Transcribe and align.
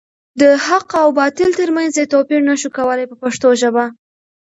د 0.41 0.41
حق 0.65 0.87
او 1.03 1.07
باطل 1.19 1.49
تر 1.59 1.69
منځ 1.77 1.91
یې 1.99 2.05
توپیر 2.13 2.41
نشو 2.49 2.69
کولای 2.77 3.05
په 3.09 3.15
پښتو 3.23 3.47
ژبه. 3.61 3.85